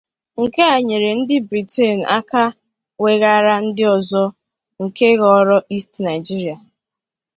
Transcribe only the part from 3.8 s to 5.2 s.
ọzọ nke